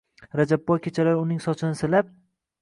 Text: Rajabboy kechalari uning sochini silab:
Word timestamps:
Rajabboy 0.39 0.79
kechalari 0.87 1.19
uning 1.25 1.45
sochini 1.45 1.79
silab: 1.83 2.11